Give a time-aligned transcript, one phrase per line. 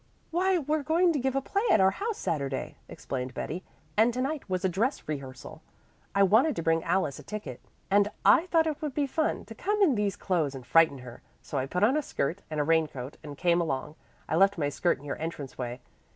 [0.31, 3.61] "Why, we're going to give a play at our house Saturday," explained Betty,
[3.95, 5.61] "and to night was a dress rehearsal.
[6.15, 9.53] I wanted to bring Alice a ticket, and I thought it would be fun to
[9.53, 12.63] come in these clothes and frighten her; so I put on a skirt and a
[12.63, 13.93] rain coat and came along.
[14.27, 15.81] I left my skirt in your entrance way.